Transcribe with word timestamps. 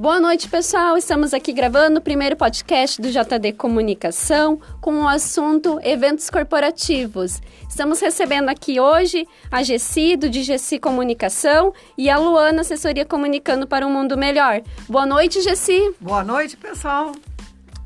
Boa 0.00 0.18
noite, 0.18 0.48
pessoal. 0.48 0.96
Estamos 0.96 1.34
aqui 1.34 1.52
gravando 1.52 1.98
o 1.98 2.02
primeiro 2.02 2.34
podcast 2.34 3.02
do 3.02 3.10
JD 3.10 3.52
Comunicação 3.52 4.58
com 4.80 5.02
o 5.02 5.06
assunto 5.06 5.78
eventos 5.82 6.30
corporativos. 6.30 7.38
Estamos 7.68 8.00
recebendo 8.00 8.48
aqui 8.48 8.80
hoje 8.80 9.28
a 9.52 9.62
Gessi, 9.62 10.16
do 10.16 10.32
Gessi 10.32 10.78
Comunicação, 10.78 11.74
e 11.98 12.08
a 12.08 12.16
Luana, 12.16 12.62
assessoria 12.62 13.04
Comunicando 13.04 13.66
para 13.66 13.86
um 13.86 13.92
Mundo 13.92 14.16
Melhor. 14.16 14.62
Boa 14.88 15.04
noite, 15.04 15.42
Gessi. 15.42 15.94
Boa 16.00 16.24
noite, 16.24 16.56
pessoal. 16.56 17.12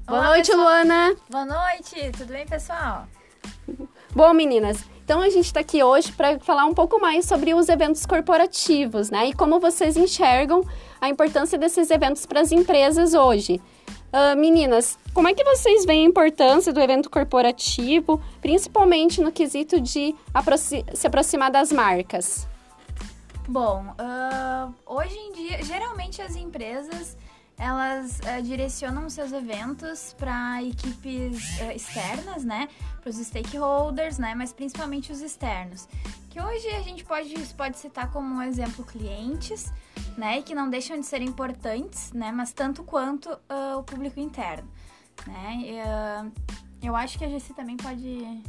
Boa 0.06 0.20
Olá, 0.20 0.28
noite, 0.28 0.52
pessoal. 0.52 0.66
Luana. 0.68 1.16
Boa 1.28 1.44
noite, 1.44 2.12
tudo 2.16 2.28
bem, 2.28 2.46
pessoal? 2.46 3.08
Bom, 4.14 4.32
meninas, 4.32 4.84
então 5.04 5.20
a 5.20 5.28
gente 5.28 5.46
está 5.46 5.58
aqui 5.58 5.82
hoje 5.82 6.12
para 6.12 6.38
falar 6.38 6.66
um 6.66 6.72
pouco 6.72 7.00
mais 7.00 7.24
sobre 7.24 7.52
os 7.52 7.68
eventos 7.68 8.06
corporativos, 8.06 9.10
né? 9.10 9.26
E 9.26 9.32
como 9.32 9.58
vocês 9.58 9.96
enxergam 9.96 10.64
a 11.00 11.08
importância 11.08 11.58
desses 11.58 11.90
eventos 11.90 12.24
para 12.24 12.40
as 12.40 12.52
empresas 12.52 13.12
hoje. 13.12 13.60
Uh, 14.12 14.38
meninas, 14.38 14.96
como 15.12 15.26
é 15.26 15.34
que 15.34 15.42
vocês 15.42 15.84
veem 15.84 16.06
a 16.06 16.08
importância 16.08 16.72
do 16.72 16.80
evento 16.80 17.10
corporativo, 17.10 18.22
principalmente 18.40 19.20
no 19.20 19.32
quesito 19.32 19.80
de 19.80 20.14
aproxi 20.32 20.84
se 20.94 21.08
aproximar 21.08 21.50
das 21.50 21.72
marcas? 21.72 22.46
Bom, 23.48 23.84
uh, 23.98 24.72
hoje 24.86 25.18
em 25.18 25.32
dia, 25.32 25.60
geralmente 25.64 26.22
as 26.22 26.36
empresas 26.36 27.16
elas 27.56 28.20
uh, 28.20 28.42
direcionam 28.42 29.08
seus 29.08 29.32
eventos 29.32 30.14
para 30.18 30.62
equipes 30.62 31.60
uh, 31.60 31.72
externas, 31.74 32.44
né? 32.44 32.68
Para 33.00 33.10
os 33.10 33.16
stakeholders, 33.16 34.18
né? 34.18 34.34
Mas 34.34 34.52
principalmente 34.52 35.12
os 35.12 35.20
externos. 35.20 35.88
Que 36.30 36.40
hoje 36.40 36.68
a 36.70 36.82
gente 36.82 37.04
pode, 37.04 37.34
pode 37.54 37.78
citar 37.78 38.10
como 38.10 38.34
um 38.34 38.42
exemplo 38.42 38.84
clientes, 38.84 39.72
né? 40.18 40.42
Que 40.42 40.54
não 40.54 40.68
deixam 40.68 40.98
de 40.98 41.06
ser 41.06 41.22
importantes, 41.22 42.12
né? 42.12 42.32
Mas 42.32 42.52
tanto 42.52 42.82
quanto 42.82 43.30
uh, 43.30 43.78
o 43.78 43.82
público 43.82 44.18
interno, 44.18 44.68
né? 45.26 46.32
Eu 46.82 46.94
acho 46.94 47.16
que 47.16 47.24
a 47.24 47.28
Gessi 47.28 47.54
também 47.54 47.76
pode. 47.76 48.42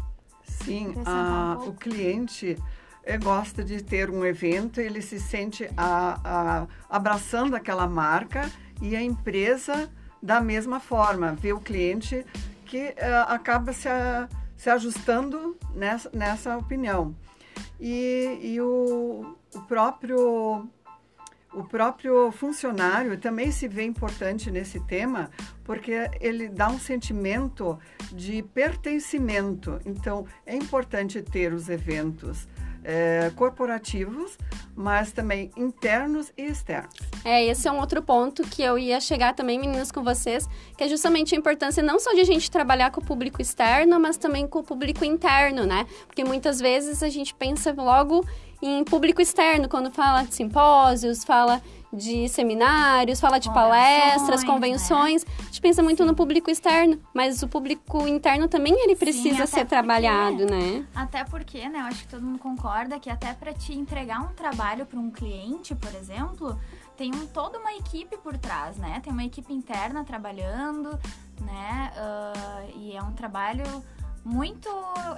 Sim, 0.43 0.93
a, 1.05 1.57
um 1.61 1.69
o 1.69 1.73
cliente 1.73 2.57
é, 3.05 3.17
gosta 3.17 3.63
de 3.63 3.81
ter 3.83 4.09
um 4.09 4.25
evento, 4.25 4.81
ele 4.81 5.01
se 5.01 5.19
sente 5.19 5.69
a, 5.77 6.19
a, 6.23 6.67
abraçando 6.89 7.55
aquela 7.55 7.87
marca 7.87 8.51
e 8.81 8.95
a 8.95 9.01
empresa 9.01 9.89
da 10.25 10.41
mesma 10.41 10.79
forma, 10.79 11.33
vê 11.33 11.53
o 11.53 11.59
cliente 11.59 12.25
que 12.65 12.87
uh, 12.87 13.27
acaba 13.27 13.71
se, 13.71 13.87
se 14.57 14.69
ajustando 14.71 15.55
nessa, 15.75 16.09
nessa 16.11 16.57
opinião. 16.57 17.15
E, 17.79 18.39
e 18.41 18.59
o, 18.59 19.37
o, 19.53 19.61
próprio, 19.67 20.67
o 21.53 21.63
próprio 21.63 22.31
funcionário 22.31 23.19
também 23.19 23.51
se 23.51 23.67
vê 23.67 23.83
importante 23.83 24.49
nesse 24.49 24.79
tema, 24.79 25.29
porque 25.63 26.09
ele 26.19 26.49
dá 26.49 26.69
um 26.69 26.79
sentimento 26.79 27.77
de 28.11 28.41
pertencimento. 28.41 29.79
Então, 29.85 30.25
é 30.43 30.55
importante 30.55 31.21
ter 31.21 31.53
os 31.53 31.69
eventos 31.69 32.47
é, 32.85 33.31
corporativos, 33.35 34.37
mas 34.75 35.11
também 35.11 35.49
internos 35.57 36.31
e 36.37 36.43
externos. 36.43 36.93
É, 37.23 37.43
esse 37.43 37.67
é 37.67 37.71
um 37.71 37.79
outro 37.79 38.01
ponto 38.01 38.43
que 38.43 38.61
eu 38.61 38.77
ia 38.77 39.01
chegar 39.01 39.33
também, 39.33 39.59
meninas, 39.59 39.91
com 39.91 40.03
vocês, 40.03 40.47
que 40.77 40.83
é 40.83 40.87
justamente 40.87 41.33
a 41.33 41.37
importância 41.37 41.81
não 41.81 41.99
só 41.99 42.13
de 42.13 42.21
a 42.21 42.25
gente 42.25 42.49
trabalhar 42.51 42.91
com 42.91 43.01
o 43.01 43.03
público 43.03 43.41
externo, 43.41 43.99
mas 43.99 44.17
também 44.17 44.47
com 44.47 44.59
o 44.59 44.63
público 44.63 45.03
interno, 45.03 45.65
né? 45.65 45.87
Porque 46.05 46.23
muitas 46.23 46.59
vezes 46.59 47.01
a 47.01 47.09
gente 47.09 47.33
pensa 47.33 47.73
logo 47.73 48.23
em 48.65 48.83
público 48.83 49.21
externo, 49.21 49.69
quando 49.69 49.91
fala 49.91 50.23
de 50.23 50.33
simpósios, 50.33 51.23
fala 51.23 51.61
de 51.93 52.27
seminários, 52.27 53.21
fala 53.21 53.39
de 53.39 53.51
palestras, 53.53 54.43
convenções. 54.43 55.23
Né? 55.23 55.31
A 55.39 55.43
gente 55.43 55.61
pensa 55.61 55.83
muito 55.83 56.03
Sim. 56.03 56.09
no 56.09 56.15
público 56.15 56.49
externo, 56.49 56.99
mas 57.13 57.41
o 57.41 57.47
público 57.47 58.07
interno 58.07 58.47
também 58.47 58.73
ele 58.83 58.95
precisa 58.95 59.45
Sim, 59.45 59.53
ser 59.53 59.59
porque, 59.59 59.65
trabalhado, 59.65 60.45
né? 60.45 60.85
Até 60.93 61.23
porque, 61.23 61.69
né, 61.69 61.79
eu 61.79 61.85
acho 61.85 62.01
que 62.01 62.07
todo 62.07 62.23
mundo 62.23 62.39
concorda 62.39 62.99
que 62.99 63.09
até 63.09 63.33
para 63.33 63.53
te 63.53 63.73
entregar 63.73 64.19
um 64.19 64.33
trabalho 64.33 64.85
para 64.85 64.99
um 64.99 65.09
cliente, 65.09 65.73
por 65.75 65.93
exemplo, 65.95 66.59
tem 66.97 67.13
um, 67.13 67.27
toda 67.27 67.59
uma 67.59 67.73
equipe 67.73 68.17
por 68.17 68.37
trás, 68.37 68.77
né? 68.77 68.99
Tem 69.01 69.13
uma 69.13 69.23
equipe 69.23 69.53
interna 69.53 70.03
trabalhando, 70.03 70.99
né? 71.41 71.91
Uh, 71.95 72.79
e 72.79 72.95
é 72.95 73.01
um 73.01 73.13
trabalho 73.13 73.63
muito, 74.23 74.67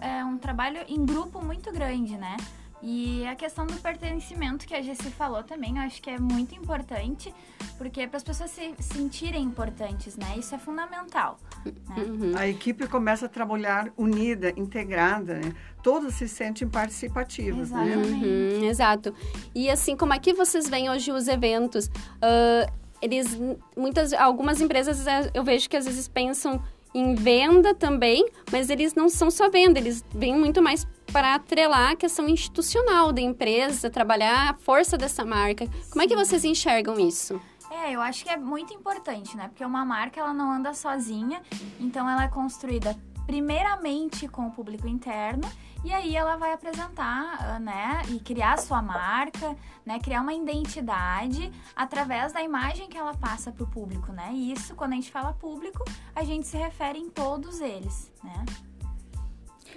é 0.02 0.24
um 0.26 0.38
trabalho 0.38 0.82
em 0.88 1.06
grupo 1.06 1.44
muito 1.44 1.72
grande, 1.72 2.18
né? 2.18 2.36
E 2.82 3.26
a 3.26 3.36
questão 3.36 3.66
do 3.66 3.74
pertencimento 3.78 4.68
que 4.68 4.76
a 4.76 4.82
Jessi 4.82 5.10
falou 5.10 5.44
também, 5.44 5.78
eu 5.78 5.82
acho 5.82 6.02
que 6.02 6.10
é 6.10 6.20
muito 6.20 6.54
importante, 6.54 7.34
porque 7.78 8.06
para 8.08 8.18
as 8.18 8.24
pessoas 8.24 8.52
se 8.52 8.76
sentirem 8.80 9.44
importantes, 9.44 10.16
né? 10.16 10.36
Isso 10.38 10.54
é 10.54 10.60
fundamental. 10.60 11.40
Né? 11.66 11.96
Uhum. 11.98 12.32
A 12.38 12.48
equipe 12.48 12.88
começa 12.88 13.26
a 13.26 13.30
trabalhar 13.30 13.92
unida, 13.98 14.54
integrada, 14.56 15.36
né? 15.36 15.54
Todos 15.82 16.14
se 16.16 16.28
sentem 16.28 16.68
participativos, 16.68 17.72
né? 17.72 17.88
Exatamente. 17.88 18.10
né? 18.10 18.58
Uhum, 18.58 18.64
exato. 18.66 19.14
E 19.56 19.70
assim, 19.70 19.96
como 19.96 20.14
é 20.14 20.20
que 20.20 20.34
vocês 20.34 20.70
veem 20.70 20.90
hoje 20.90 21.12
os 21.12 21.28
eventos? 21.28 21.88
Uh, 21.88 22.72
eles, 23.02 23.40
muitas, 23.76 24.14
algumas 24.14 24.62
empresas 24.62 25.06
eh, 25.06 25.32
eu 25.34 25.44
vejo 25.44 25.70
que 25.70 25.78
às 25.78 25.86
vezes 25.86 26.08
pensam 26.08 26.62
em 26.94 27.16
venda 27.16 27.76
também, 27.76 28.28
mas 28.52 28.70
eles 28.70 28.96
não 28.96 29.08
são 29.08 29.30
só 29.30 29.50
venda, 29.50 29.80
eles 29.80 30.04
vêm 30.14 30.36
muito 30.36 30.62
mais 30.62 30.88
para 31.18 31.34
atrelar 31.34 31.94
a 31.94 31.96
questão 31.96 32.30
institucional 32.30 33.12
da 33.12 33.20
empresa, 33.20 33.90
trabalhar 33.90 34.52
a 34.52 34.54
força 34.54 34.96
dessa 34.96 35.26
marca. 35.26 35.66
Como 35.90 36.04
é 36.04 36.08
que 36.08 36.16
vocês 36.16 36.46
enxergam 36.46 37.00
isso? 37.00 37.42
É, 37.72 37.92
eu 37.92 38.00
acho 38.02 38.24
que 38.24 38.30
é 38.30 38.38
muito 38.38 38.72
importante, 38.72 39.36
né? 39.36 39.48
Porque 39.48 39.66
uma 39.66 39.84
marca 39.84 40.20
ela 40.20 40.32
não 40.32 40.52
anda 40.52 40.76
sozinha, 40.76 41.42
então 41.80 42.08
ela 42.08 42.26
é 42.26 42.28
construída 42.28 42.96
primeiramente 43.26 44.28
com 44.28 44.46
o 44.46 44.52
público 44.52 44.88
interno 44.88 45.42
e 45.84 45.92
aí 45.92 46.16
ela 46.16 46.38
vai 46.38 46.54
apresentar, 46.54 47.38
ah, 47.40 47.60
né, 47.60 48.04
e 48.10 48.20
criar 48.20 48.54
a 48.54 48.58
sua 48.58 48.84
marca, 48.84 49.56
né, 49.84 50.00
criar 50.00 50.22
uma 50.22 50.36
identidade 50.36 51.52
através 51.76 52.32
da 52.32 52.44
imagem 52.44 52.88
que 52.88 52.98
ela 52.98 53.16
passa 53.16 53.52
para 53.52 53.64
o 53.64 53.68
público, 53.68 54.12
né? 54.12 54.30
E 54.34 54.52
isso, 54.52 54.76
quando 54.76 54.94
a 54.94 54.96
gente 54.96 55.12
fala 55.12 55.34
público, 55.34 55.84
a 56.16 56.24
gente 56.24 56.46
se 56.46 56.58
refere 56.58 57.00
em 57.00 57.10
todos 57.10 57.60
eles, 57.60 58.12
né? 58.24 58.46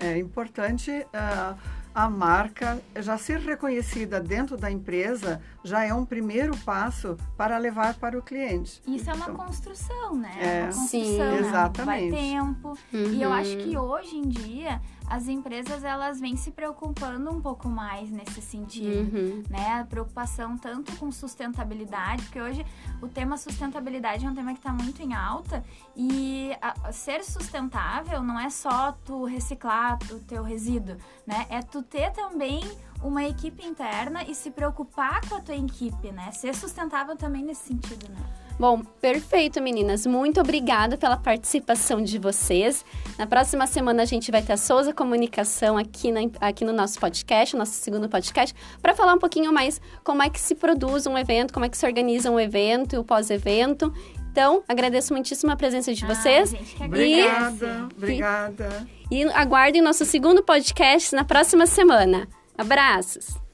É 0.01 0.19
importante 0.19 0.91
uh, 0.91 1.59
a 1.95 2.09
marca 2.09 2.81
já 3.01 3.19
ser 3.19 3.39
reconhecida 3.41 4.21
dentro 4.21 4.57
da 4.57 4.71
empresa 4.71 5.43
já 5.63 5.85
é 5.85 5.93
um 5.93 6.05
primeiro 6.05 6.57
passo 6.59 7.17
para 7.37 7.59
levar 7.59 7.95
para 7.95 8.19
o 8.19 8.23
cliente. 8.23 8.81
Isso 8.87 9.11
então, 9.11 9.13
é 9.13 9.17
uma 9.17 9.25
então, 9.31 9.47
construção, 9.47 10.17
né? 10.17 10.33
É, 10.39 10.47
é 10.47 10.63
uma 10.63 10.67
construção, 10.67 10.89
sim, 10.89 11.19
né? 11.19 11.39
exatamente. 11.39 12.11
Vai 12.11 12.21
tempo. 12.21 12.79
Uhum. 12.93 13.13
E 13.13 13.23
eu 13.23 13.33
acho 13.33 13.57
que 13.59 13.77
hoje 13.77 14.17
em 14.17 14.29
dia 14.29 14.81
as 15.11 15.27
empresas 15.27 15.83
elas 15.83 16.21
vêm 16.21 16.37
se 16.37 16.53
preocupando 16.53 17.31
um 17.31 17.41
pouco 17.41 17.69
mais 17.69 18.13
nesse 18.13 18.41
sentido, 18.41 19.13
uhum. 19.13 19.43
né? 19.51 19.81
A 19.81 19.85
preocupação 19.85 20.57
tanto 20.57 20.97
com 20.97 21.11
sustentabilidade, 21.11 22.23
porque 22.23 22.41
hoje 22.41 22.65
o 23.03 23.09
tema 23.09 23.37
sustentabilidade 23.37 24.25
é 24.25 24.31
um 24.31 24.35
tema 24.35 24.53
que 24.53 24.61
está 24.61 24.73
muito 24.73 25.03
em 25.03 25.13
alta 25.13 25.65
e 25.97 26.53
a, 26.63 26.93
ser 26.93 27.25
sustentável 27.25 28.23
não 28.23 28.39
é 28.39 28.49
só 28.49 28.93
tu 29.05 29.25
reciclar 29.25 29.99
o 30.13 30.21
teu 30.21 30.45
resíduo, 30.45 30.97
né? 31.27 31.45
É 31.51 31.61
tu 31.61 31.83
ter 31.83 32.13
também 32.13 32.61
uma 33.03 33.25
equipe 33.25 33.67
interna 33.67 34.23
e 34.23 34.33
se 34.33 34.53
preocupar 34.53 35.29
com 35.29 35.35
a 35.35 35.41
tua 35.41 35.57
equipe, 35.57 36.13
né? 36.13 36.31
Ser 36.31 36.55
sustentável 36.55 37.17
também 37.17 37.43
nesse 37.43 37.67
sentido, 37.67 38.09
né? 38.09 38.50
Bom, 38.59 38.83
perfeito, 39.01 39.61
meninas. 39.61 40.07
Muito 40.07 40.41
obrigada 40.41 40.97
pela 40.97 41.17
participação 41.17 42.03
de 42.03 42.19
vocês. 42.19 42.85
Na 43.19 43.27
próxima 43.27 43.67
semana 43.67 44.03
a 44.03 44.07
gente 44.07 44.31
vai 44.31 44.43
ter 44.43 44.53
a 44.53 44.57
Souza 44.57 44.93
Comunicação 44.93 45.79
aqui, 45.79 46.13
na, 46.13 46.21
aqui 46.41 46.65
no 46.65 46.73
nosso 46.73 46.99
podcast, 47.01 47.57
nosso 47.57 47.73
segundo 47.73 48.09
podcast, 48.09 48.55
para 48.83 48.95
falar 48.95 49.15
um 49.15 49.19
pouquinho 49.19 49.53
mais 49.53 49.81
como 50.05 50.23
é 50.23 50.29
que 50.29 50.41
se 50.41 50.55
produz 50.55 51.07
um 51.07 51.17
evento, 51.17 51.53
como 51.53 51.65
é 51.65 51.69
que 51.69 51.77
se 51.77 51.87
organiza 51.87 52.31
um 52.31 52.39
evento 52.39 52.95
e 52.95 52.99
o 52.99 53.05
pós-evento. 53.05 53.93
Então, 54.31 54.63
agradeço 54.69 55.13
muitíssimo 55.13 55.51
a 55.51 55.57
presença 55.57 55.93
de 55.93 56.07
vocês. 56.07 56.55
Ah, 56.55 56.57
gente, 56.57 56.83
obrigada, 56.83 57.89
obrigada. 57.97 58.87
E 59.11 59.25
aguardem 59.25 59.83
nosso 59.83 60.05
segundo 60.05 60.43
podcast 60.43 61.15
na 61.15 61.25
próxima 61.25 61.67
semana. 61.67 62.29
Abraços! 62.57 63.50